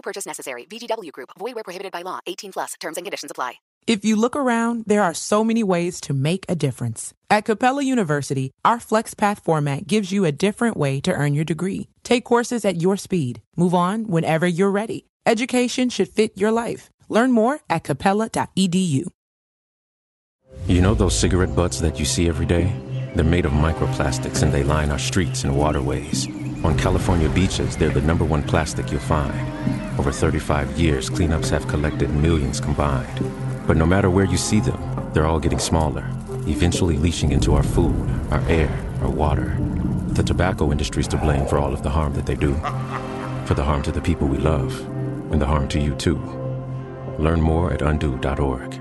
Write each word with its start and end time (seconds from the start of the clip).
No 0.00 0.02
purchase 0.02 0.24
necessary. 0.24 0.64
VGW 0.64 1.12
Group. 1.12 1.28
Void 1.38 1.54
where 1.56 1.64
prohibited 1.64 1.92
by 1.92 2.00
law. 2.02 2.20
18 2.26 2.52
plus. 2.52 2.74
Terms 2.80 2.96
and 2.96 3.04
conditions 3.04 3.30
apply. 3.30 3.54
If 3.86 4.02
you 4.02 4.16
look 4.16 4.34
around, 4.34 4.84
there 4.86 5.02
are 5.02 5.12
so 5.14 5.44
many 5.44 5.62
ways 5.62 6.00
to 6.02 6.14
make 6.14 6.46
a 6.48 6.54
difference. 6.54 7.12
At 7.28 7.44
Capella 7.44 7.82
University, 7.82 8.50
our 8.64 8.78
FlexPath 8.78 9.42
format 9.44 9.86
gives 9.86 10.10
you 10.10 10.24
a 10.24 10.32
different 10.32 10.76
way 10.78 11.00
to 11.02 11.12
earn 11.12 11.34
your 11.34 11.44
degree. 11.44 11.88
Take 12.02 12.24
courses 12.24 12.64
at 12.64 12.80
your 12.80 12.96
speed. 12.96 13.42
Move 13.56 13.74
on 13.74 14.06
whenever 14.06 14.46
you're 14.46 14.70
ready. 14.70 15.06
Education 15.26 15.90
should 15.90 16.08
fit 16.08 16.32
your 16.34 16.52
life. 16.52 16.88
Learn 17.10 17.32
more 17.32 17.60
at 17.68 17.84
capella.edu. 17.84 19.06
You 20.66 20.80
know 20.80 20.94
those 20.94 21.18
cigarette 21.18 21.54
butts 21.54 21.80
that 21.80 21.98
you 21.98 22.06
see 22.06 22.26
every 22.28 22.46
day? 22.46 22.72
They're 23.14 23.24
made 23.24 23.44
of 23.44 23.52
microplastics 23.52 24.42
and 24.42 24.52
they 24.52 24.62
line 24.62 24.90
our 24.90 24.98
streets 24.98 25.44
and 25.44 25.56
waterways. 25.56 26.26
On 26.62 26.76
California 26.76 27.28
beaches, 27.30 27.76
they're 27.76 27.88
the 27.88 28.02
number 28.02 28.24
one 28.24 28.42
plastic 28.42 28.90
you'll 28.90 29.00
find. 29.00 29.34
Over 29.98 30.12
35 30.12 30.78
years, 30.78 31.08
cleanups 31.08 31.48
have 31.48 31.66
collected 31.68 32.10
millions 32.10 32.60
combined. 32.60 33.24
But 33.66 33.78
no 33.78 33.86
matter 33.86 34.10
where 34.10 34.26
you 34.26 34.36
see 34.36 34.60
them, 34.60 34.78
they're 35.14 35.26
all 35.26 35.40
getting 35.40 35.58
smaller, 35.58 36.04
eventually 36.46 36.98
leaching 36.98 37.32
into 37.32 37.54
our 37.54 37.62
food, 37.62 38.08
our 38.30 38.40
air, 38.48 38.70
our 39.00 39.10
water. 39.10 39.56
The 40.08 40.22
tobacco 40.22 40.70
industry's 40.70 41.08
to 41.08 41.16
blame 41.16 41.46
for 41.46 41.58
all 41.58 41.72
of 41.72 41.82
the 41.82 41.90
harm 41.90 42.12
that 42.14 42.26
they 42.26 42.34
do. 42.36 42.54
For 43.46 43.54
the 43.54 43.64
harm 43.64 43.82
to 43.84 43.92
the 43.92 44.02
people 44.02 44.28
we 44.28 44.38
love, 44.38 44.78
and 45.32 45.40
the 45.40 45.46
harm 45.46 45.66
to 45.68 45.80
you 45.80 45.94
too. 45.94 46.18
Learn 47.18 47.40
more 47.40 47.72
at 47.72 47.80
undo.org. 47.80 48.79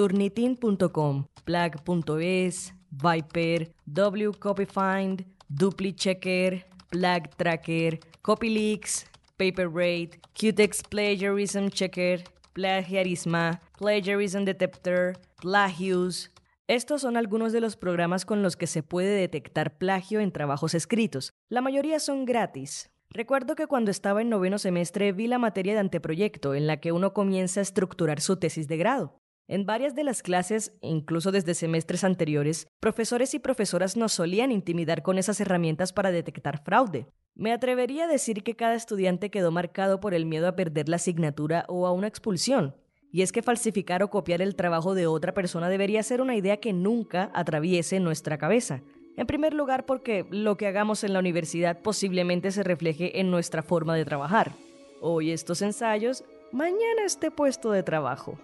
Turnitin.com, 0.00 1.26
Plag.es, 1.44 2.74
Viper, 2.90 3.74
WCopyFind, 3.84 5.26
DupliChecker, 5.50 6.66
Plag 6.88 7.36
Tracker, 7.36 8.00
CopyLeaks, 8.22 9.04
PaperRate, 9.36 10.18
Qtex 10.32 10.84
Plagiarism 10.88 11.68
Checker, 11.68 12.24
Plagiarisma, 12.54 13.60
Plagiarism 13.78 14.44
Detector, 14.44 15.18
Plagius. 15.38 16.30
Estos 16.66 17.02
son 17.02 17.18
algunos 17.18 17.52
de 17.52 17.60
los 17.60 17.76
programas 17.76 18.24
con 18.24 18.42
los 18.42 18.56
que 18.56 18.66
se 18.66 18.82
puede 18.82 19.10
detectar 19.10 19.76
plagio 19.76 20.20
en 20.20 20.32
trabajos 20.32 20.72
escritos. 20.72 21.34
La 21.50 21.60
mayoría 21.60 22.00
son 22.00 22.24
gratis. 22.24 22.90
Recuerdo 23.10 23.54
que 23.54 23.66
cuando 23.66 23.90
estaba 23.90 24.22
en 24.22 24.30
noveno 24.30 24.56
semestre 24.56 25.12
vi 25.12 25.26
la 25.26 25.38
materia 25.38 25.74
de 25.74 25.80
anteproyecto 25.80 26.54
en 26.54 26.66
la 26.66 26.78
que 26.78 26.92
uno 26.92 27.12
comienza 27.12 27.60
a 27.60 27.64
estructurar 27.64 28.22
su 28.22 28.38
tesis 28.38 28.66
de 28.66 28.78
grado. 28.78 29.20
En 29.50 29.66
varias 29.66 29.96
de 29.96 30.04
las 30.04 30.22
clases, 30.22 30.72
incluso 30.80 31.32
desde 31.32 31.54
semestres 31.54 32.04
anteriores, 32.04 32.68
profesores 32.78 33.34
y 33.34 33.40
profesoras 33.40 33.96
nos 33.96 34.12
solían 34.12 34.52
intimidar 34.52 35.02
con 35.02 35.18
esas 35.18 35.40
herramientas 35.40 35.92
para 35.92 36.12
detectar 36.12 36.62
fraude. 36.62 37.08
Me 37.34 37.50
atrevería 37.50 38.04
a 38.04 38.06
decir 38.06 38.44
que 38.44 38.54
cada 38.54 38.76
estudiante 38.76 39.28
quedó 39.28 39.50
marcado 39.50 39.98
por 39.98 40.14
el 40.14 40.24
miedo 40.24 40.46
a 40.46 40.54
perder 40.54 40.88
la 40.88 40.96
asignatura 40.96 41.64
o 41.66 41.88
a 41.88 41.90
una 41.90 42.06
expulsión. 42.06 42.76
Y 43.10 43.22
es 43.22 43.32
que 43.32 43.42
falsificar 43.42 44.04
o 44.04 44.08
copiar 44.10 44.40
el 44.40 44.54
trabajo 44.54 44.94
de 44.94 45.08
otra 45.08 45.34
persona 45.34 45.68
debería 45.68 46.04
ser 46.04 46.20
una 46.20 46.36
idea 46.36 46.58
que 46.58 46.72
nunca 46.72 47.32
atraviese 47.34 47.98
nuestra 47.98 48.38
cabeza. 48.38 48.82
En 49.16 49.26
primer 49.26 49.52
lugar 49.52 49.84
porque 49.84 50.26
lo 50.30 50.56
que 50.56 50.68
hagamos 50.68 51.02
en 51.02 51.12
la 51.12 51.18
universidad 51.18 51.82
posiblemente 51.82 52.52
se 52.52 52.62
refleje 52.62 53.18
en 53.18 53.32
nuestra 53.32 53.64
forma 53.64 53.96
de 53.96 54.04
trabajar. 54.04 54.52
Hoy 55.00 55.32
estos 55.32 55.60
ensayos, 55.60 56.22
mañana 56.52 57.02
este 57.04 57.32
puesto 57.32 57.72
de 57.72 57.82
trabajo. 57.82 58.38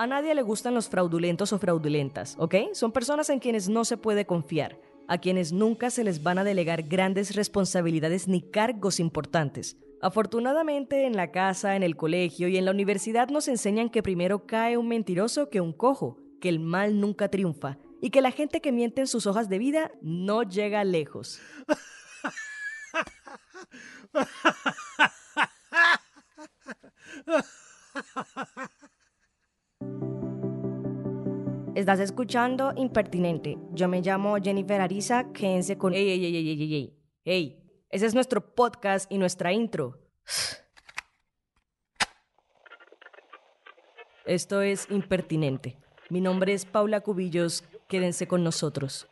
A 0.00 0.06
nadie 0.06 0.32
le 0.36 0.42
gustan 0.42 0.74
los 0.74 0.88
fraudulentos 0.88 1.52
o 1.52 1.58
fraudulentas, 1.58 2.36
¿ok? 2.38 2.54
Son 2.72 2.92
personas 2.92 3.30
en 3.30 3.40
quienes 3.40 3.68
no 3.68 3.84
se 3.84 3.96
puede 3.96 4.26
confiar, 4.26 4.80
a 5.08 5.18
quienes 5.18 5.52
nunca 5.52 5.90
se 5.90 6.04
les 6.04 6.22
van 6.22 6.38
a 6.38 6.44
delegar 6.44 6.84
grandes 6.84 7.34
responsabilidades 7.34 8.28
ni 8.28 8.40
cargos 8.40 9.00
importantes. 9.00 9.76
Afortunadamente, 10.00 11.04
en 11.04 11.16
la 11.16 11.32
casa, 11.32 11.74
en 11.74 11.82
el 11.82 11.96
colegio 11.96 12.46
y 12.46 12.56
en 12.56 12.64
la 12.64 12.70
universidad 12.70 13.28
nos 13.28 13.48
enseñan 13.48 13.90
que 13.90 14.04
primero 14.04 14.46
cae 14.46 14.76
un 14.76 14.86
mentiroso 14.86 15.50
que 15.50 15.60
un 15.60 15.72
cojo, 15.72 16.16
que 16.40 16.48
el 16.48 16.60
mal 16.60 17.00
nunca 17.00 17.28
triunfa 17.28 17.78
y 18.00 18.10
que 18.10 18.20
la 18.20 18.30
gente 18.30 18.60
que 18.60 18.70
miente 18.70 19.00
en 19.00 19.08
sus 19.08 19.26
hojas 19.26 19.48
de 19.48 19.58
vida 19.58 19.90
no 20.00 20.44
llega 20.44 20.84
lejos. 20.84 21.40
Estás 31.78 32.00
escuchando 32.00 32.72
Impertinente. 32.74 33.56
Yo 33.70 33.86
me 33.86 34.00
llamo 34.00 34.36
Jennifer 34.42 34.80
Ariza. 34.80 35.32
Quédense 35.32 35.78
con. 35.78 35.94
¡Ey, 35.94 36.10
ey, 36.10 36.24
ey, 36.24 36.36
ey, 36.36 36.50
ey, 36.50 36.74
ey! 36.74 36.98
¡Ey! 37.24 37.84
Ese 37.88 38.06
es 38.06 38.14
nuestro 38.14 38.52
podcast 38.56 39.08
y 39.12 39.16
nuestra 39.16 39.52
intro. 39.52 39.96
Esto 44.26 44.60
es 44.60 44.90
Impertinente. 44.90 45.78
Mi 46.10 46.20
nombre 46.20 46.52
es 46.52 46.64
Paula 46.64 47.00
Cubillos. 47.00 47.62
Quédense 47.86 48.26
con 48.26 48.42
nosotros. 48.42 49.06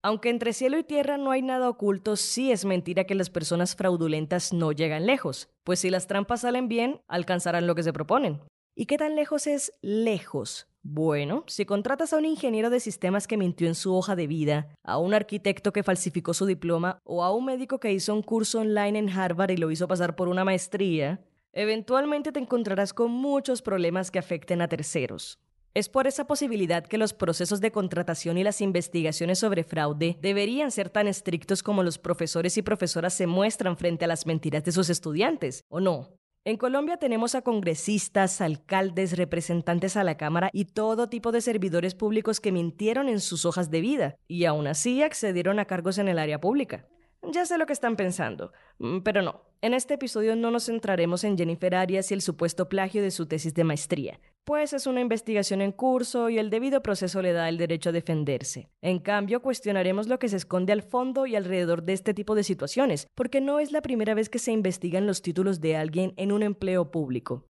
Aunque 0.00 0.30
entre 0.30 0.52
cielo 0.52 0.78
y 0.78 0.84
tierra 0.84 1.16
no 1.16 1.32
hay 1.32 1.42
nada 1.42 1.68
oculto, 1.68 2.14
sí 2.14 2.52
es 2.52 2.64
mentira 2.64 3.02
que 3.02 3.16
las 3.16 3.30
personas 3.30 3.74
fraudulentas 3.74 4.52
no 4.52 4.70
llegan 4.70 5.06
lejos, 5.06 5.48
pues 5.64 5.80
si 5.80 5.90
las 5.90 6.06
trampas 6.06 6.42
salen 6.42 6.68
bien, 6.68 7.00
alcanzarán 7.08 7.66
lo 7.66 7.74
que 7.74 7.82
se 7.82 7.92
proponen. 7.92 8.40
¿Y 8.76 8.86
qué 8.86 8.98
tan 8.98 9.14
lejos 9.14 9.46
es 9.46 9.72
lejos? 9.82 10.66
Bueno, 10.82 11.44
si 11.46 11.64
contratas 11.64 12.12
a 12.12 12.18
un 12.18 12.24
ingeniero 12.24 12.70
de 12.70 12.80
sistemas 12.80 13.28
que 13.28 13.36
mintió 13.36 13.68
en 13.68 13.76
su 13.76 13.94
hoja 13.94 14.16
de 14.16 14.26
vida, 14.26 14.66
a 14.82 14.98
un 14.98 15.14
arquitecto 15.14 15.72
que 15.72 15.84
falsificó 15.84 16.34
su 16.34 16.44
diploma 16.44 16.98
o 17.04 17.22
a 17.22 17.32
un 17.32 17.44
médico 17.44 17.78
que 17.78 17.92
hizo 17.92 18.12
un 18.12 18.22
curso 18.22 18.58
online 18.58 18.98
en 18.98 19.10
Harvard 19.10 19.52
y 19.52 19.58
lo 19.58 19.70
hizo 19.70 19.86
pasar 19.86 20.16
por 20.16 20.26
una 20.26 20.44
maestría, 20.44 21.24
eventualmente 21.52 22.32
te 22.32 22.40
encontrarás 22.40 22.92
con 22.92 23.12
muchos 23.12 23.62
problemas 23.62 24.10
que 24.10 24.18
afecten 24.18 24.60
a 24.60 24.66
terceros. 24.66 25.38
Es 25.72 25.88
por 25.88 26.08
esa 26.08 26.26
posibilidad 26.26 26.84
que 26.84 26.98
los 26.98 27.14
procesos 27.14 27.60
de 27.60 27.70
contratación 27.70 28.38
y 28.38 28.44
las 28.44 28.60
investigaciones 28.60 29.38
sobre 29.38 29.62
fraude 29.62 30.18
deberían 30.20 30.72
ser 30.72 30.90
tan 30.90 31.06
estrictos 31.06 31.62
como 31.62 31.84
los 31.84 31.98
profesores 31.98 32.58
y 32.58 32.62
profesoras 32.62 33.14
se 33.14 33.28
muestran 33.28 33.76
frente 33.76 34.04
a 34.04 34.08
las 34.08 34.26
mentiras 34.26 34.64
de 34.64 34.72
sus 34.72 34.90
estudiantes, 34.90 35.62
¿o 35.68 35.78
no? 35.78 36.18
En 36.46 36.58
Colombia 36.58 36.98
tenemos 36.98 37.34
a 37.34 37.40
congresistas, 37.40 38.42
alcaldes, 38.42 39.16
representantes 39.16 39.96
a 39.96 40.04
la 40.04 40.18
Cámara 40.18 40.50
y 40.52 40.66
todo 40.66 41.08
tipo 41.08 41.32
de 41.32 41.40
servidores 41.40 41.94
públicos 41.94 42.38
que 42.38 42.52
mintieron 42.52 43.08
en 43.08 43.20
sus 43.20 43.46
hojas 43.46 43.70
de 43.70 43.80
vida 43.80 44.16
y 44.28 44.44
aún 44.44 44.66
así 44.66 45.02
accedieron 45.02 45.58
a 45.58 45.64
cargos 45.64 45.96
en 45.96 46.06
el 46.08 46.18
área 46.18 46.42
pública. 46.42 46.86
Ya 47.22 47.46
sé 47.46 47.56
lo 47.56 47.64
que 47.64 47.72
están 47.72 47.96
pensando, 47.96 48.52
mm, 48.78 48.98
pero 48.98 49.22
no. 49.22 49.40
En 49.62 49.72
este 49.72 49.94
episodio 49.94 50.36
no 50.36 50.50
nos 50.50 50.66
centraremos 50.66 51.24
en 51.24 51.38
Jennifer 51.38 51.74
Arias 51.74 52.10
y 52.10 52.14
el 52.14 52.20
supuesto 52.20 52.68
plagio 52.68 53.02
de 53.02 53.10
su 53.10 53.24
tesis 53.24 53.54
de 53.54 53.64
maestría, 53.64 54.20
pues 54.44 54.74
es 54.74 54.86
una 54.86 55.00
investigación 55.00 55.62
en 55.62 55.72
curso 55.72 56.28
y 56.28 56.38
el 56.38 56.50
debido 56.50 56.82
proceso 56.82 57.22
le 57.22 57.32
da 57.32 57.48
el 57.48 57.56
derecho 57.56 57.88
a 57.88 57.92
defenderse. 57.92 58.68
En 58.82 58.98
cambio, 58.98 59.40
cuestionaremos 59.40 60.06
lo 60.06 60.18
que 60.18 60.28
se 60.28 60.36
esconde 60.36 60.72
al 60.72 60.82
fondo 60.82 61.26
y 61.26 61.34
alrededor 61.34 61.82
de 61.82 61.94
este 61.94 62.12
tipo 62.12 62.34
de 62.34 62.44
situaciones, 62.44 63.06
porque 63.14 63.40
no 63.40 63.58
es 63.58 63.72
la 63.72 63.80
primera 63.80 64.14
vez 64.14 64.28
que 64.28 64.38
se 64.38 64.52
investigan 64.52 65.06
los 65.06 65.22
títulos 65.22 65.60
de 65.60 65.76
alguien 65.76 66.12
en 66.16 66.30
un 66.30 66.42
empleo 66.42 66.90
público. 66.90 67.46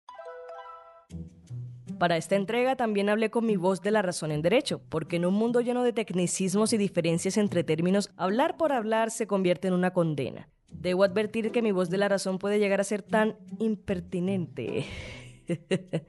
Para 1.98 2.18
esta 2.18 2.36
entrega 2.36 2.75
también 2.75 3.10
hablé 3.10 3.30
con 3.30 3.45
mi 3.45 3.56
voz 3.56 3.81
de 3.81 3.92
la 3.92 4.01
razón 4.01 4.31
en 4.31 4.42
derecho, 4.42 4.81
porque 4.90 5.16
en 5.16 5.25
un 5.25 5.34
mundo 5.34 5.62
lleno 5.62 5.84
de 5.84 5.94
tecnicismos 5.94 6.74
y 6.74 6.78
diferencias 6.78 7.38
entre 7.38 7.63
términos, 7.63 8.12
hablar 8.18 8.57
por 8.57 8.72
hablar 8.72 9.10
se 9.10 9.25
convierte 9.25 9.68
en 9.68 9.74
una 9.74 9.94
condena. 9.94 10.50
Debo 10.69 11.04
advertir 11.04 11.51
que 11.51 11.62
mi 11.62 11.72
voz 11.72 11.90
de 11.90 11.98
la 11.98 12.10
razón 12.10 12.40
puede 12.40 12.60
llegar 12.60 12.81
a 12.81 12.84
ser 12.84 13.04
tan 13.04 13.38
impertinente 13.60 14.86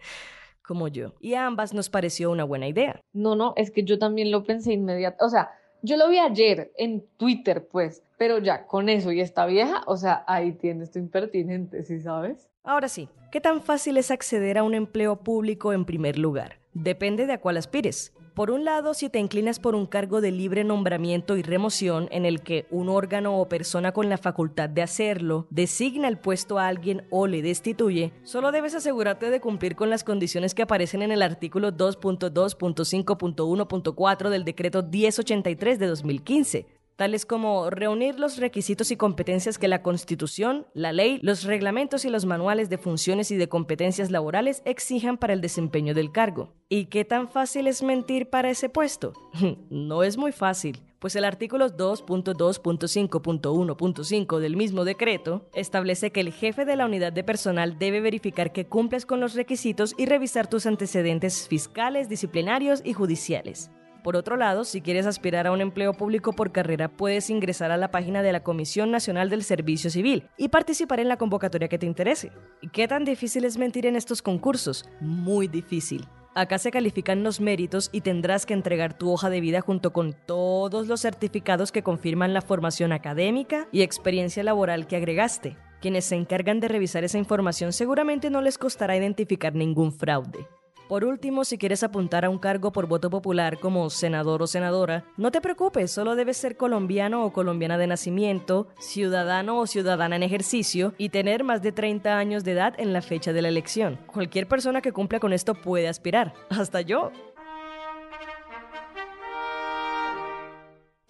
como 0.67 0.89
yo. 0.89 1.13
Y 1.21 1.35
a 1.35 1.47
ambas 1.47 1.75
nos 1.75 1.91
pareció 1.91 2.31
una 2.31 2.45
buena 2.45 2.67
idea. 2.67 3.01
No, 3.13 3.37
no, 3.37 3.53
es 3.57 3.71
que 3.71 3.85
yo 3.85 3.99
también 3.99 4.31
lo 4.31 4.45
pensé 4.45 4.73
inmediatamente. 4.73 5.25
O 5.25 5.29
sea, 5.29 5.51
yo 5.83 5.97
lo 5.97 6.09
vi 6.09 6.19
ayer 6.19 6.73
en 6.79 7.05
Twitter, 7.19 7.69
pues, 7.71 8.03
pero 8.17 8.39
ya 8.39 8.67
con 8.67 8.89
eso 8.89 9.13
y 9.13 9.21
esta 9.21 9.45
vieja, 9.47 9.83
o 9.87 9.97
sea, 9.97 10.25
ahí 10.27 10.53
tienes 10.53 10.91
tu 10.91 10.99
impertinente, 10.99 11.85
¿sí 11.85 12.01
sabes? 12.01 12.49
Ahora 12.63 12.89
sí, 12.89 13.09
¿qué 13.31 13.41
tan 13.41 13.61
fácil 13.61 13.99
es 13.99 14.11
acceder 14.11 14.57
a 14.57 14.63
un 14.63 14.75
empleo 14.75 15.17
público 15.17 15.75
en 15.75 15.85
primer 15.85 16.19
lugar? 16.19 16.64
Depende 16.75 17.27
de 17.27 17.33
a 17.35 17.41
cuál 17.41 17.57
aspires. 17.57 18.13
Por 18.35 18.51
un 18.51 18.65
lado, 18.65 18.95
si 18.95 19.09
te 19.09 19.21
inclinas 19.21 19.61
por 19.61 19.77
un 19.77 19.87
cargo 19.87 20.21
de 20.21 20.33
libre 20.33 20.65
nombramiento 20.65 21.37
y 21.37 21.43
remoción 21.43 22.09
en 22.11 22.27
el 22.27 22.43
que 22.43 22.67
un 22.69 22.89
órgano 22.89 23.39
o 23.39 23.49
persona 23.49 23.93
con 23.93 24.09
la 24.09 24.19
facultad 24.19 24.69
de 24.69 24.83
hacerlo 24.83 25.47
designa 25.51 26.09
el 26.09 26.19
puesto 26.19 26.59
a 26.59 26.67
alguien 26.67 27.07
o 27.11 27.29
le 27.29 27.43
destituye, 27.43 28.13
solo 28.25 28.51
debes 28.51 28.75
asegurarte 28.75 29.31
de 29.31 29.41
cumplir 29.41 29.77
con 29.77 29.89
las 29.89 30.03
condiciones 30.03 30.53
que 30.53 30.63
aparecen 30.63 31.03
en 31.03 31.13
el 31.13 31.23
artículo 31.23 31.71
2.2.5.1.4 31.71 34.29
del 34.29 34.45
decreto 34.45 34.83
1083 34.83 35.79
de 35.79 35.87
2015 35.87 36.67
tales 36.97 37.27
como 37.27 37.71
reunir 37.71 38.19
los 38.19 38.39
requisitos 38.39 38.91
y 38.91 38.97
competencias 38.97 39.59
que 39.59 39.69
la 39.69 39.83
Constitución, 39.83 40.67
la 40.75 40.93
ley, 40.93 41.19
los 41.23 41.45
reglamentos 41.45 42.05
y 42.05 42.11
los 42.11 42.25
manuales 42.25 42.71
de 42.71 42.79
funciones 42.79 43.31
y 43.31 43.37
de 43.37 43.49
competencias 43.49 44.11
laborales 44.11 44.63
exijan 44.65 45.19
para 45.19 45.33
el 45.33 45.41
desempeño 45.41 45.95
del 45.95 46.13
cargo. 46.13 46.53
¿Y 46.69 46.87
qué 46.87 47.05
tan 47.05 47.29
fácil 47.29 47.67
es 47.67 47.83
mentir 47.83 48.31
para 48.31 48.51
ese 48.51 48.69
puesto? 48.69 49.13
no 49.71 50.03
es 50.03 50.17
muy 50.17 50.33
fácil, 50.33 50.83
pues 50.99 51.15
el 51.17 51.25
artículo 51.25 51.69
2.2.5.1.5 51.69 54.39
del 54.39 54.57
mismo 54.57 54.85
decreto 54.85 55.49
establece 55.55 56.13
que 56.13 56.21
el 56.21 56.33
jefe 56.33 56.65
de 56.65 56.77
la 56.77 56.87
unidad 56.87 57.13
de 57.13 57.25
personal 57.25 57.79
debe 57.79 58.01
verificar 58.01 58.53
que 58.53 58.67
cumples 58.67 59.05
con 59.05 59.21
los 59.21 59.35
requisitos 59.35 59.95
y 59.99 60.07
revisar 60.07 60.49
tus 60.49 60.65
antecedentes 60.67 61.47
fiscales, 61.47 62.09
disciplinarios 62.09 62.81
y 62.85 62.95
judiciales. 62.95 63.71
Por 64.05 64.17
otro 64.17 64.37
lado, 64.37 64.65
si 64.65 64.83
quieres 64.83 65.07
aspirar 65.07 65.47
a 65.47 65.53
un 65.53 65.63
empleo 65.63 65.95
público 65.95 66.35
por 66.35 66.53
carrera, 66.53 66.91
puedes 66.91 67.31
ingresar 67.31 67.71
a 67.71 67.79
la 67.79 67.91
página 67.91 68.23
de 68.23 68.33
la 68.33 68.43
Comisión 68.43 68.91
Nacional 68.91 69.31
del 69.31 69.43
Servicio 69.43 69.89
Civil 69.89 70.29
y 70.37 70.51
participar 70.51 71.01
en 71.01 71.09
la 71.09 71.17
convocatoria 71.17 71.69
que 71.69 71.79
te 71.79 71.87
interese. 71.87 72.31
¿Y 72.61 72.69
qué 72.69 72.87
tan 72.87 73.07
difícil 73.07 73.47
es 73.47 73.57
mentir 73.57 73.87
en 73.87 73.97
estos 73.97 74.21
concursos? 74.21 74.85
Muy 75.01 75.49
difícil. 75.49 76.07
Acá 76.35 76.59
se 76.59 76.71
califican 76.71 77.23
los 77.23 77.41
méritos 77.41 77.89
y 77.93 78.03
tendrás 78.03 78.45
que 78.45 78.53
entregar 78.53 78.93
tu 78.93 79.11
hoja 79.11 79.31
de 79.31 79.41
vida 79.41 79.63
junto 79.63 79.95
con 79.95 80.15
todos 80.27 80.87
los 80.87 81.01
certificados 81.01 81.73
que 81.73 81.83
confirman 81.83 82.35
la 82.35 82.43
formación 82.43 82.93
académica 82.93 83.69
y 83.73 83.81
experiencia 83.81 84.43
laboral 84.43 84.87
que 84.87 84.97
agregaste. 84.97 85.57
Quienes 85.81 86.05
se 86.05 86.17
encargan 86.17 86.61
de 86.61 86.69
revisar 86.69 87.05
esa 87.05 87.17
información 87.17 87.73
seguramente 87.73 88.29
no 88.29 88.43
les 88.43 88.59
costará 88.59 88.99
identificar 88.99 89.55
ningún 89.55 89.93
fraude. 89.93 90.47
Por 90.89 91.05
último, 91.05 91.45
si 91.45 91.57
quieres 91.57 91.83
apuntar 91.83 92.27
a 92.27 92.31
un 92.31 92.39
cargo 92.39 92.71
por 92.71 92.87
voto 92.87 93.09
popular 93.09 93.59
como 93.59 93.89
senador 93.89 94.43
o 94.43 94.47
senadora, 94.47 95.05
no 95.17 95.31
te 95.31 95.41
preocupes, 95.41 95.91
solo 95.91 96.15
debes 96.15 96.37
ser 96.37 96.59
colombiano 96.59 97.25
o 97.25 97.33
colombiana 97.33 97.79
de 97.79 97.87
nacimiento, 97.87 98.69
ciudadano 98.79 99.59
o 99.59 99.67
ciudadana 99.67 100.17
en 100.17 100.23
ejercicio 100.23 100.93
y 100.99 101.09
tener 101.09 101.43
más 101.43 101.63
de 101.63 101.73
30 101.73 102.19
años 102.19 102.45
de 102.45 102.53
edad 102.53 102.75
en 102.77 102.93
la 102.93 103.01
fecha 103.01 103.33
de 103.33 103.41
la 103.41 103.49
elección. 103.49 103.99
Cualquier 104.07 104.47
persona 104.47 104.83
que 104.83 104.93
cumpla 104.93 105.21
con 105.21 105.33
esto 105.33 105.55
puede 105.55 105.89
aspirar, 105.89 106.35
hasta 106.51 106.83
yo. 106.83 107.13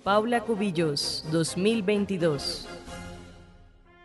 Paula 0.05 0.43
Cubillos, 0.43 1.25
2022. 1.33 2.69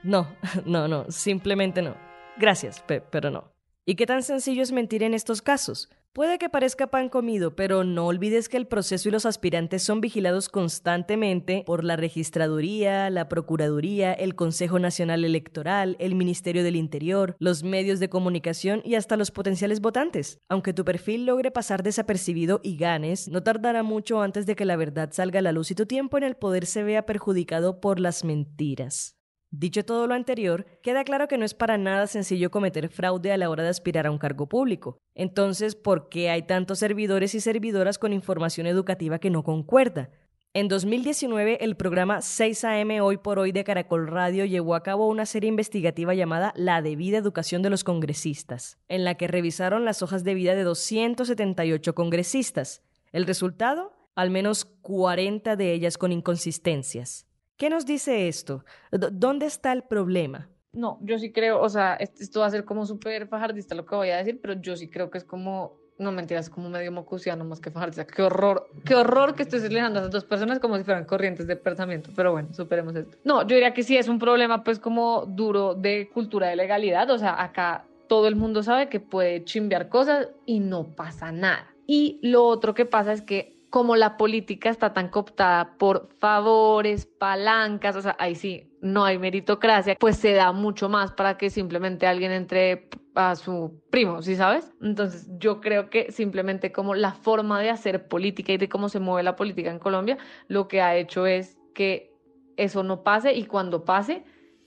No, 0.01 0.27
no, 0.65 0.87
no, 0.87 1.05
simplemente 1.09 1.83
no. 1.83 1.93
Gracias, 2.37 2.83
pero 2.87 3.29
no. 3.29 3.58
¿Y 3.89 3.95
qué 3.95 4.05
tan 4.05 4.21
sencillo 4.21 4.61
es 4.61 4.71
mentir 4.71 5.01
en 5.01 5.15
estos 5.15 5.41
casos? 5.41 5.89
Puede 6.13 6.37
que 6.37 6.47
parezca 6.47 6.91
pan 6.91 7.09
comido, 7.09 7.55
pero 7.55 7.83
no 7.83 8.05
olvides 8.05 8.47
que 8.47 8.57
el 8.57 8.67
proceso 8.67 9.09
y 9.09 9.11
los 9.11 9.25
aspirantes 9.25 9.81
son 9.81 9.99
vigilados 9.99 10.47
constantemente 10.47 11.63
por 11.65 11.83
la 11.83 11.95
Registraduría, 11.95 13.09
la 13.09 13.27
Procuraduría, 13.27 14.13
el 14.13 14.35
Consejo 14.35 14.77
Nacional 14.77 15.25
Electoral, 15.25 15.95
el 15.97 16.13
Ministerio 16.13 16.63
del 16.63 16.75
Interior, 16.75 17.35
los 17.39 17.63
medios 17.63 17.99
de 17.99 18.09
comunicación 18.09 18.83
y 18.85 18.93
hasta 18.93 19.17
los 19.17 19.31
potenciales 19.31 19.81
votantes. 19.81 20.37
Aunque 20.49 20.71
tu 20.71 20.85
perfil 20.85 21.25
logre 21.25 21.49
pasar 21.49 21.81
desapercibido 21.81 22.61
y 22.61 22.77
ganes, 22.77 23.27
no 23.27 23.41
tardará 23.41 23.81
mucho 23.81 24.21
antes 24.21 24.45
de 24.45 24.55
que 24.55 24.65
la 24.65 24.75
verdad 24.75 25.09
salga 25.13 25.39
a 25.39 25.41
la 25.41 25.51
luz 25.51 25.71
y 25.71 25.75
tu 25.75 25.87
tiempo 25.87 26.19
en 26.19 26.25
el 26.25 26.35
poder 26.35 26.67
se 26.67 26.83
vea 26.83 27.07
perjudicado 27.07 27.81
por 27.81 27.99
las 27.99 28.23
mentiras. 28.23 29.18
Dicho 29.51 29.83
todo 29.83 30.05
lo 30.05 30.13
anterior, 30.13 30.67
queda 30.83 31.03
claro 31.03 31.27
que 31.27 31.39
no 31.39 31.43
es 31.43 31.55
para 31.55 31.79
nada 31.79 32.05
sencillo 32.05 32.51
cometer 32.51 32.87
fraude 32.87 33.31
a 33.31 33.37
la 33.37 33.49
hora 33.49 33.63
de 33.63 33.69
aspirar 33.69 34.05
a 34.05 34.11
un 34.11 34.19
cargo 34.19 34.47
público. 34.47 34.99
Entonces, 35.15 35.75
¿por 35.75 36.07
qué 36.07 36.29
hay 36.29 36.43
tantos 36.43 36.77
servidores 36.77 37.33
y 37.33 37.41
servidoras 37.41 37.97
con 37.97 38.13
información 38.13 38.67
educativa 38.67 39.17
que 39.17 39.31
no 39.31 39.43
concuerda? 39.43 40.11
En 40.53 40.67
2019, 40.67 41.63
el 41.63 41.75
programa 41.75 42.19
6am 42.19 43.01
Hoy 43.01 43.17
por 43.17 43.39
Hoy 43.39 43.51
de 43.51 43.63
Caracol 43.63 44.07
Radio 44.07 44.45
llevó 44.45 44.75
a 44.75 44.83
cabo 44.83 45.07
una 45.07 45.25
serie 45.25 45.47
investigativa 45.47 46.13
llamada 46.13 46.53
La 46.55 46.83
debida 46.83 47.17
educación 47.17 47.63
de 47.63 47.71
los 47.71 47.83
congresistas, 47.83 48.77
en 48.87 49.03
la 49.03 49.15
que 49.15 49.27
revisaron 49.27 49.83
las 49.83 50.03
hojas 50.03 50.23
de 50.23 50.35
vida 50.35 50.53
de 50.53 50.63
278 50.63 51.95
congresistas. 51.95 52.83
El 53.11 53.25
resultado, 53.25 53.93
al 54.15 54.29
menos 54.29 54.65
40 54.65 55.55
de 55.55 55.73
ellas 55.73 55.97
con 55.97 56.11
inconsistencias. 56.11 57.28
¿Qué 57.59 57.69
nos 57.69 57.85
dice 57.85 58.29
esto? 58.29 58.63
¿Dónde 58.89 59.45
está 59.45 59.73
el 59.73 59.83
problema? 59.83 60.47
No, 60.71 60.97
yo 61.01 61.19
sí 61.19 61.33
creo, 61.33 61.61
o 61.61 61.67
sea, 61.67 61.95
esto 61.95 62.39
va 62.39 62.45
a 62.45 62.49
ser 62.49 62.63
como 62.63 62.85
súper 62.85 63.27
fajardista 63.27 63.75
lo 63.75 63.85
que 63.85 63.95
voy 63.95 64.11
a 64.11 64.15
decir, 64.15 64.39
pero 64.41 64.53
yo 64.53 64.77
sí 64.77 64.89
creo 64.89 65.09
que 65.09 65.17
es 65.17 65.25
como, 65.25 65.77
no 65.97 66.13
mentiras, 66.13 66.49
como 66.49 66.69
medio 66.69 66.93
mocusiano 66.93 67.43
más 67.43 67.59
que 67.59 67.69
fajardista. 67.69 68.07
Qué 68.07 68.21
horror, 68.21 68.65
qué 68.85 68.95
horror 68.95 69.35
que 69.35 69.43
estés 69.43 69.61
seleccionando 69.61 69.99
a 69.99 70.03
esas 70.03 70.13
dos 70.13 70.23
personas 70.23 70.61
como 70.61 70.77
si 70.77 70.85
fueran 70.85 71.03
corrientes 71.03 71.47
de 71.47 71.57
pensamiento, 71.57 72.11
pero 72.15 72.31
bueno, 72.31 72.47
superemos 72.53 72.95
esto. 72.95 73.17
No, 73.25 73.41
yo 73.41 73.55
diría 73.55 73.73
que 73.73 73.83
sí 73.83 73.97
es 73.97 74.07
un 74.07 74.19
problema 74.19 74.63
pues 74.63 74.79
como 74.79 75.25
duro 75.25 75.75
de 75.75 76.09
cultura 76.13 76.47
de 76.47 76.55
legalidad, 76.55 77.09
o 77.11 77.17
sea, 77.17 77.43
acá 77.43 77.85
todo 78.07 78.29
el 78.29 78.37
mundo 78.37 78.63
sabe 78.63 78.87
que 78.87 79.01
puede 79.01 79.43
chimbear 79.43 79.89
cosas 79.89 80.29
y 80.45 80.61
no 80.61 80.95
pasa 80.95 81.33
nada. 81.33 81.67
Y 81.85 82.21
lo 82.23 82.45
otro 82.45 82.73
que 82.73 82.85
pasa 82.85 83.11
es 83.11 83.21
que 83.21 83.58
como 83.69 83.95
la 83.95 84.17
política 84.17 84.69
está 84.69 84.93
tan 84.93 85.09
cooptada 85.09 85.77
por 85.77 86.09
favores, 86.19 87.05
palancas, 87.05 87.95
o 87.95 88.01
sea, 88.01 88.15
ahí 88.19 88.35
sí, 88.35 88.71
no 88.81 89.05
hay 89.05 89.19
meritocracia, 89.19 89.95
pues 89.99 90.17
se 90.17 90.33
da 90.33 90.51
mucho 90.51 90.89
más 90.89 91.11
para 91.11 91.37
que 91.37 91.49
simplemente 91.49 92.07
alguien 92.07 92.31
entre 92.31 92.89
a 93.15 93.35
su 93.35 93.81
primo, 93.89 94.21
¿sí 94.21 94.35
sabes? 94.35 94.71
Entonces 94.81 95.27
yo 95.39 95.59
creo 95.59 95.89
que 95.89 96.11
simplemente 96.11 96.71
como 96.71 96.95
la 96.95 97.11
forma 97.11 97.61
de 97.61 97.69
hacer 97.69 98.07
política 98.07 98.53
y 98.53 98.57
de 98.57 98.69
cómo 98.69 98.87
se 98.87 98.99
mueve 98.99 99.23
la 99.23 99.35
política 99.35 99.71
en 99.71 99.79
Colombia, 99.79 100.17
lo 100.47 100.67
que 100.67 100.81
ha 100.81 100.95
hecho 100.95 101.25
es 101.25 101.57
que 101.73 102.13
eso 102.55 102.83
no 102.83 103.03
pase 103.03 103.33
y 103.33 103.45
cuando 103.45 103.83
pase, 103.83 104.23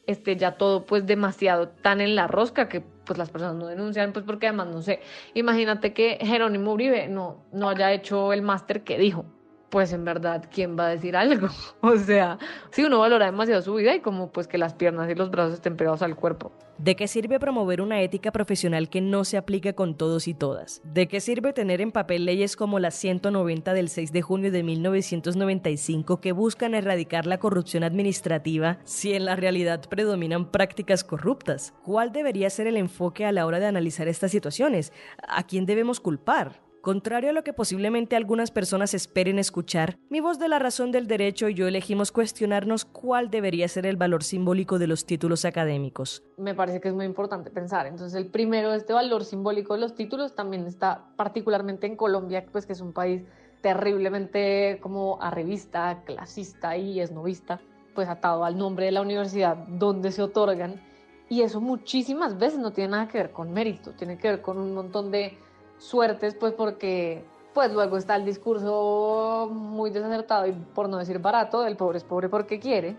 esté 0.07 0.37
ya 0.37 0.57
todo 0.57 0.85
pues 0.85 1.07
demasiado 1.07 1.69
tan 1.69 2.01
en 2.01 2.15
la 2.15 2.27
rosca 2.27 2.69
que 2.69 2.85
pues 3.05 3.19
las 3.19 3.31
personas 3.31 3.57
no 3.57 3.67
denuncian, 3.67 4.13
pues 4.13 4.25
porque 4.25 4.47
además, 4.49 4.69
no 4.69 4.83
sé, 4.83 5.01
imagínate 5.35 5.93
que 5.93 6.19
Jerónimo 6.21 6.73
Uribe 6.73 7.09
no, 7.09 7.45
no 7.53 7.69
haya 7.69 7.93
hecho 7.93 8.33
el 8.33 8.43
máster 8.43 8.83
que 8.83 8.99
dijo, 8.99 9.25
pues 9.73 9.95
en 9.95 10.05
verdad, 10.05 10.45
¿quién 10.53 10.79
va 10.79 10.89
a 10.89 10.91
decir 10.91 11.17
algo? 11.17 11.49
o 11.81 11.97
sea, 11.97 12.39
si 12.71 12.85
uno 12.85 12.99
valora 12.99 13.25
demasiado 13.25 13.63
su 13.63 13.75
vida 13.75 13.95
y 13.95 14.01
como 14.01 14.31
pues 14.31 14.47
que 14.47 14.59
las 14.59 14.75
piernas 14.75 15.11
y 15.11 15.15
los 15.15 15.31
brazos 15.31 15.55
estén 15.55 15.79
pegados 15.79 16.03
al 16.03 16.15
cuerpo. 16.15 16.53
¿De 16.77 16.95
qué 16.95 17.09
sirve 17.09 17.41
promover 17.41 17.81
una 17.81 18.03
ética 18.03 18.33
profesional 18.33 18.91
que 18.91 19.01
no 19.01 19.25
se 19.25 19.39
aplique 19.39 19.75
con 19.75 19.97
todos 19.97 20.29
y 20.29 20.35
todas? 20.35 20.83
¿De 20.85 21.09
qué 21.09 21.21
sirve 21.21 21.55
tener 21.55 21.81
en 21.81 21.91
papel 21.91 22.27
leyes 22.27 22.55
como 22.55 22.81
la 22.81 22.91
190 22.91 23.73
del 23.73 23.89
6 23.89 24.13
de 24.13 24.21
junio 24.21 24.53
de 24.53 24.63
1995 24.63 26.21
que 26.21 26.33
buscan 26.33 26.75
erradicar 26.75 27.25
la 27.25 27.39
corrupción 27.39 27.83
administrativa 27.83 28.79
si 28.85 29.15
en 29.15 29.25
la 29.25 29.37
realidad 29.37 29.89
predominan 29.89 30.51
prácticas 30.51 31.03
corruptas? 31.03 31.73
¿Cuál 31.83 32.13
debería 32.13 32.51
ser 32.51 32.67
el 32.67 32.77
enfoque 32.77 33.25
a 33.25 33.33
la 33.33 33.47
hora 33.47 33.59
de 33.59 33.67
analizar 33.67 34.07
estas 34.07 34.33
situaciones? 34.33 34.93
¿A 35.27 35.47
quién 35.47 35.65
debemos 35.65 35.99
culpar? 35.99 36.61
Contrario 36.83 37.31
a 37.31 37.33
lo 37.33 37.45
que 37.45 37.53
posiblemente 37.53 38.17
algunas 38.17 38.51
personas 38.51 38.93
esperen 38.93 39.39
escuchar, 39.39 39.99
mi 40.11 40.19
voz 40.19 40.41
de 40.41 40.49
la 40.49 40.59
razón 40.59 40.91
del 40.91 41.07
derecho 41.07 41.49
y 41.49 41.55
yo 41.55 41.69
elegimos 41.69 42.11
cuestionarnos 42.11 42.85
cuál 42.85 43.31
debería 43.31 43.69
ser 43.69 43.87
el 43.87 43.97
valor 43.97 44.25
simbólico 44.25 44.81
de 44.81 44.89
los 44.89 45.07
títulos 45.07 45.45
académicos. 45.45 46.25
Me 46.39 46.57
parece 46.57 46.81
que 46.81 46.89
es 46.89 46.95
muy 46.95 47.05
importante 47.05 47.51
pensar. 47.51 47.87
Entonces, 47.87 48.21
el 48.21 48.27
primero, 48.27 48.75
este 48.75 48.93
valor 48.93 49.25
simbólico 49.25 49.75
de 49.75 49.81
los 49.81 49.95
títulos 49.95 50.35
también 50.35 50.67
está 50.67 51.05
particularmente 51.15 51.87
en 51.87 51.95
Colombia, 51.95 52.45
pues 52.51 52.67
que 52.67 52.73
es 52.73 52.81
un 52.81 52.93
país 52.93 53.23
terriblemente 53.61 54.81
como 54.83 55.23
arribista, 55.23 56.03
clasista 56.05 56.77
y 56.77 56.99
esnovista, 56.99 57.61
pues 57.95 58.09
atado 58.09 58.45
al 58.45 58.59
nombre 58.59 58.87
de 58.87 58.91
la 58.91 59.03
universidad 59.03 59.57
donde 59.69 60.11
se 60.11 60.21
otorgan. 60.21 60.83
Y 61.29 61.43
eso 61.43 61.61
muchísimas 61.61 62.37
veces 62.41 62.59
no 62.59 62.73
tiene 62.73 62.91
nada 62.91 63.07
que 63.07 63.19
ver 63.19 63.31
con 63.31 63.53
mérito, 63.53 63.93
tiene 63.93 64.19
que 64.19 64.31
ver 64.31 64.43
con 64.43 64.59
un 64.59 64.75
montón 64.75 65.13
de 65.13 65.39
suertes, 65.83 66.35
pues 66.35 66.53
porque 66.53 67.25
pues 67.53 67.73
luego 67.73 67.97
está 67.97 68.17
el 68.17 68.25
discurso 68.25 69.49
muy 69.53 69.91
desacertado 69.91 70.47
y 70.47 70.53
por 70.53 70.89
no 70.89 70.99
decir 70.99 71.19
barato, 71.19 71.67
el 71.67 71.77
pobre 71.77 71.99
es 71.99 72.05
pobre 72.05 72.29
porque 72.29 72.59
quiere, 72.59 72.97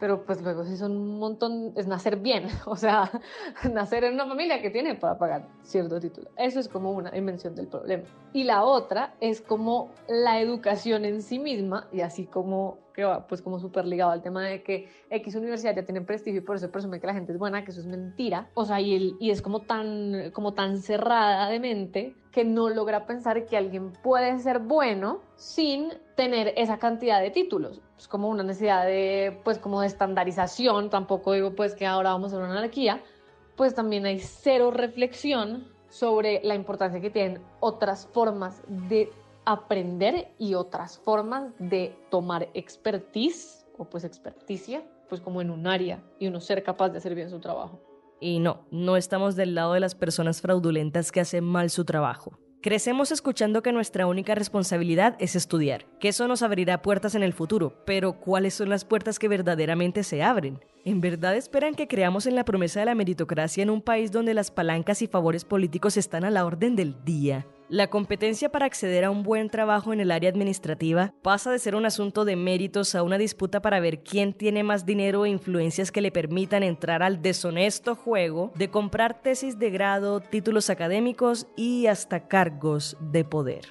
pero 0.00 0.24
pues 0.24 0.42
luego 0.42 0.64
sí 0.64 0.76
son 0.76 0.92
un 0.92 1.18
montón, 1.18 1.72
es 1.76 1.86
nacer 1.86 2.16
bien, 2.16 2.46
o 2.66 2.76
sea, 2.76 3.10
nacer 3.72 4.04
en 4.04 4.14
una 4.14 4.26
familia 4.26 4.60
que 4.60 4.70
tiene 4.70 4.94
para 4.94 5.18
pagar 5.18 5.48
cierto 5.62 6.00
título. 6.00 6.30
Eso 6.36 6.60
es 6.60 6.68
como 6.68 6.92
una 6.92 7.10
dimensión 7.10 7.54
del 7.54 7.68
problema. 7.68 8.04
Y 8.32 8.44
la 8.44 8.64
otra 8.64 9.14
es 9.20 9.40
como 9.40 9.90
la 10.08 10.40
educación 10.40 11.04
en 11.04 11.22
sí 11.22 11.38
misma, 11.38 11.88
y 11.92 12.00
así 12.00 12.26
como 12.26 12.78
que 12.94 13.04
va 13.04 13.26
pues 13.26 13.42
como 13.42 13.58
súper 13.58 13.86
ligado 13.86 14.12
al 14.12 14.22
tema 14.22 14.42
de 14.44 14.62
que 14.62 14.88
X 15.10 15.34
universidad 15.34 15.74
ya 15.74 15.84
tiene 15.84 16.00
prestigio 16.00 16.40
y 16.40 16.44
por 16.44 16.56
eso 16.56 16.70
presume 16.70 17.00
que 17.00 17.06
la 17.08 17.14
gente 17.14 17.32
es 17.32 17.38
buena, 17.38 17.64
que 17.64 17.72
eso 17.72 17.80
es 17.80 17.86
mentira. 17.86 18.48
O 18.54 18.64
sea, 18.64 18.80
y, 18.80 18.94
el, 18.94 19.16
y 19.20 19.30
es 19.30 19.42
como 19.42 19.60
tan, 19.60 20.30
como 20.32 20.54
tan 20.54 20.78
cerrada 20.78 21.48
de 21.48 21.60
mente 21.60 22.14
que 22.34 22.44
no 22.44 22.68
logra 22.68 23.06
pensar 23.06 23.46
que 23.46 23.56
alguien 23.56 23.92
puede 23.92 24.36
ser 24.40 24.58
bueno 24.58 25.20
sin 25.36 25.92
tener 26.16 26.52
esa 26.56 26.78
cantidad 26.78 27.20
de 27.20 27.30
títulos. 27.30 27.80
Es 27.96 28.08
como 28.08 28.28
una 28.28 28.42
necesidad 28.42 28.84
de, 28.84 29.40
pues, 29.44 29.60
como 29.60 29.80
de 29.80 29.86
estandarización. 29.86 30.90
Tampoco 30.90 31.32
digo, 31.32 31.54
pues, 31.54 31.76
que 31.76 31.86
ahora 31.86 32.10
vamos 32.10 32.32
a 32.32 32.38
una 32.38 32.50
anarquía. 32.50 33.00
Pues 33.54 33.72
también 33.76 34.04
hay 34.04 34.18
cero 34.18 34.72
reflexión 34.72 35.68
sobre 35.88 36.40
la 36.42 36.56
importancia 36.56 37.00
que 37.00 37.08
tienen 37.08 37.40
otras 37.60 38.08
formas 38.08 38.60
de 38.66 39.12
aprender 39.44 40.32
y 40.36 40.54
otras 40.54 40.98
formas 40.98 41.52
de 41.60 41.96
tomar 42.10 42.48
expertise 42.54 43.64
o 43.78 43.84
pues 43.84 44.02
experticia, 44.02 44.82
pues 45.08 45.20
como 45.20 45.40
en 45.40 45.50
un 45.50 45.68
área 45.68 46.02
y 46.18 46.26
uno 46.26 46.40
ser 46.40 46.64
capaz 46.64 46.88
de 46.88 46.98
hacer 46.98 47.14
bien 47.14 47.30
su 47.30 47.38
trabajo. 47.38 47.93
Y 48.24 48.38
no, 48.38 48.66
no 48.70 48.96
estamos 48.96 49.36
del 49.36 49.54
lado 49.54 49.74
de 49.74 49.80
las 49.80 49.94
personas 49.94 50.40
fraudulentas 50.40 51.12
que 51.12 51.20
hacen 51.20 51.44
mal 51.44 51.68
su 51.68 51.84
trabajo. 51.84 52.38
Crecemos 52.62 53.12
escuchando 53.12 53.62
que 53.62 53.70
nuestra 53.70 54.06
única 54.06 54.34
responsabilidad 54.34 55.14
es 55.18 55.36
estudiar, 55.36 55.84
que 56.00 56.08
eso 56.08 56.26
nos 56.26 56.40
abrirá 56.40 56.80
puertas 56.80 57.14
en 57.14 57.22
el 57.22 57.34
futuro, 57.34 57.84
pero 57.84 58.14
¿cuáles 58.14 58.54
son 58.54 58.70
las 58.70 58.86
puertas 58.86 59.18
que 59.18 59.28
verdaderamente 59.28 60.02
se 60.04 60.22
abren? 60.22 60.58
¿En 60.86 61.02
verdad 61.02 61.36
esperan 61.36 61.74
que 61.74 61.86
creamos 61.86 62.24
en 62.24 62.34
la 62.34 62.46
promesa 62.46 62.80
de 62.80 62.86
la 62.86 62.94
meritocracia 62.94 63.62
en 63.62 63.68
un 63.68 63.82
país 63.82 64.10
donde 64.10 64.32
las 64.32 64.50
palancas 64.50 65.02
y 65.02 65.06
favores 65.06 65.44
políticos 65.44 65.98
están 65.98 66.24
a 66.24 66.30
la 66.30 66.46
orden 66.46 66.76
del 66.76 67.04
día? 67.04 67.46
La 67.70 67.88
competencia 67.88 68.50
para 68.50 68.66
acceder 68.66 69.04
a 69.04 69.10
un 69.10 69.22
buen 69.22 69.48
trabajo 69.48 69.94
en 69.94 70.00
el 70.00 70.10
área 70.10 70.28
administrativa 70.28 71.14
pasa 71.22 71.50
de 71.50 71.58
ser 71.58 71.74
un 71.74 71.86
asunto 71.86 72.26
de 72.26 72.36
méritos 72.36 72.94
a 72.94 73.02
una 73.02 73.16
disputa 73.16 73.62
para 73.62 73.80
ver 73.80 74.02
quién 74.02 74.34
tiene 74.34 74.62
más 74.62 74.84
dinero 74.84 75.24
e 75.24 75.30
influencias 75.30 75.90
que 75.90 76.02
le 76.02 76.12
permitan 76.12 76.62
entrar 76.62 77.02
al 77.02 77.22
deshonesto 77.22 77.94
juego 77.94 78.52
de 78.54 78.68
comprar 78.68 79.22
tesis 79.22 79.58
de 79.58 79.70
grado, 79.70 80.20
títulos 80.20 80.68
académicos 80.68 81.46
y 81.56 81.86
hasta 81.86 82.28
cargos 82.28 82.98
de 83.00 83.24
poder. 83.24 83.64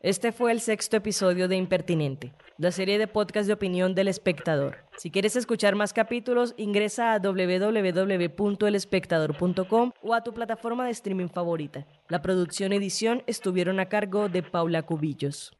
Este 0.00 0.32
fue 0.32 0.50
el 0.50 0.60
sexto 0.60 0.96
episodio 0.96 1.46
de 1.46 1.54
Impertinente, 1.54 2.32
la 2.60 2.70
serie 2.72 2.98
de 2.98 3.06
podcast 3.06 3.46
de 3.46 3.54
opinión 3.54 3.94
del 3.94 4.08
espectador. 4.08 4.84
Si 4.98 5.10
quieres 5.10 5.34
escuchar 5.34 5.76
más 5.76 5.94
capítulos, 5.94 6.52
ingresa 6.58 7.14
a 7.14 7.18
www.elespectador.com 7.18 9.92
o 10.02 10.12
a 10.12 10.22
tu 10.22 10.34
plataforma 10.34 10.84
de 10.84 10.90
streaming 10.90 11.30
favorita. 11.30 11.86
La 12.08 12.20
producción 12.20 12.74
y 12.74 12.76
edición 12.76 13.22
estuvieron 13.26 13.80
a 13.80 13.86
cargo 13.86 14.28
de 14.28 14.42
Paula 14.42 14.82
Cubillos. 14.82 15.52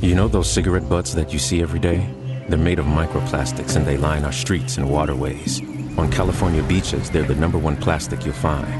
You 0.00 0.14
know 0.14 0.26
those 0.26 0.50
cigarette 0.50 0.88
butts 0.88 1.14
that 1.16 1.34
you 1.34 1.38
see 1.38 1.60
every 1.60 1.78
day? 1.78 2.06
They're 2.48 2.56
made 2.56 2.80
of 2.80 2.86
microplastics 2.86 3.76
and 3.76 3.84
they 3.84 3.98
line 3.98 4.24
our 4.24 4.32
streets 4.32 4.78
and 4.78 4.88
waterways. 4.88 5.60
On 5.98 6.10
California 6.10 6.62
beaches, 6.62 7.10
they're 7.10 7.26
the 7.26 7.34
number 7.34 7.58
one 7.58 7.76
plastic 7.76 8.24
you'll 8.24 8.32
find. 8.32 8.72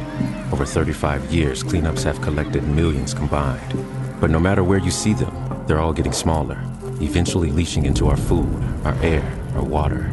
Over 0.55 0.65
35 0.65 1.31
years, 1.31 1.63
cleanups 1.63 2.03
have 2.05 2.23
collected 2.23 2.67
millions 2.67 3.13
combined. 3.13 3.75
But 4.23 4.31
no 4.31 4.41
matter 4.41 4.65
where 4.65 4.79
you 4.79 4.91
see 4.91 5.13
them, 5.13 5.52
they're 5.67 5.81
all 5.81 5.93
getting 5.93 6.13
smaller, 6.13 6.61
eventually 7.01 7.51
leaching 7.51 7.87
into 7.87 8.09
our 8.09 8.17
food, 8.17 8.49
our 8.85 8.95
air, 9.03 9.23
our 9.55 9.65
water. 9.65 10.11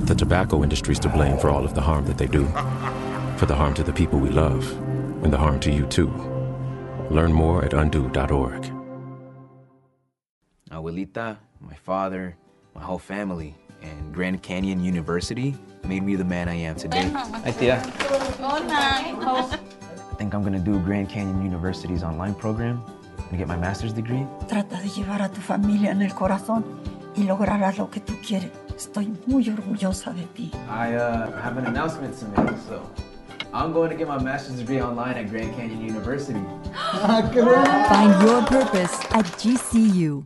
The 0.00 0.14
tobacco 0.14 0.62
industry's 0.62 0.98
to 1.00 1.08
blame 1.08 1.38
for 1.38 1.50
all 1.50 1.64
of 1.64 1.74
the 1.74 1.80
harm 1.80 2.06
that 2.06 2.18
they 2.18 2.26
do. 2.26 2.46
For 3.36 3.46
the 3.46 3.54
harm 3.54 3.74
to 3.74 3.82
the 3.82 3.92
people 3.92 4.18
we 4.18 4.30
love, 4.30 4.70
and 5.24 5.32
the 5.32 5.38
harm 5.38 5.60
to 5.60 5.72
you 5.72 5.86
too. 5.86 6.08
Learn 7.10 7.32
more 7.32 7.64
at 7.64 7.72
undo.org. 7.72 8.70
Abuelita, 10.70 11.38
my 11.60 11.74
father, 11.74 12.36
my 12.74 12.82
whole 12.82 12.98
family, 12.98 13.56
and 13.82 14.12
Grand 14.14 14.42
Canyon 14.42 14.84
University 14.84 15.56
made 15.84 16.02
me 16.02 16.16
the 16.16 16.24
man 16.24 16.48
I 16.48 16.54
am 16.54 16.76
today. 16.76 17.08
Hi, 17.08 17.50
Tia. 17.50 17.82
I 18.42 20.14
think 20.16 20.34
I'm 20.34 20.42
gonna 20.42 20.58
do 20.58 20.78
Grand 20.80 21.08
Canyon 21.08 21.42
University's 21.42 22.02
online 22.02 22.34
program 22.34 22.84
and 23.30 23.38
get 23.38 23.48
my 23.48 23.56
master's 23.56 23.94
degree. 23.94 24.26
Trata 24.48 24.80
de 24.80 24.88
llevar 24.88 25.22
a 25.22 25.28
tu 25.28 25.40
familia 25.40 25.90
en 25.92 26.02
el 26.02 26.14
corazón 26.14 26.64
y 27.16 27.24
lograrás 27.24 27.78
lo 27.78 27.90
que 27.90 28.00
tú 28.00 28.14
quieres. 28.26 28.50
Estoy 28.76 29.12
muy 29.26 29.48
orgullosa 29.50 30.12
de 30.12 30.24
ti. 30.34 30.50
I 30.68 30.94
uh, 30.94 31.30
have 31.42 31.58
an 31.58 31.66
announcement 31.66 32.18
to 32.18 32.26
make, 32.28 32.56
so 32.68 32.82
I'm 33.52 33.72
going 33.72 33.90
to 33.90 33.96
get 33.96 34.08
my 34.08 34.18
master's 34.22 34.56
degree 34.56 34.80
online 34.80 35.16
at 35.16 35.28
Grand 35.28 35.54
Canyon 35.56 35.80
University. 35.80 36.40
Find 37.02 38.22
your 38.22 38.42
purpose 38.46 38.94
at 39.10 39.26
GCU. 39.38 40.24